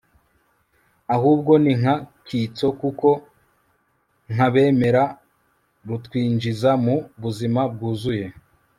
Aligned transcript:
ahubwo 1.15 1.51
ni 1.63 1.73
nk'akitso 1.79 2.67
kuko 2.81 3.09
nk'abemera 4.33 5.03
rutwinjiza 5.87 6.71
mu 6.83 6.95
buzima 7.21 7.61
bwuzuye 7.73 8.25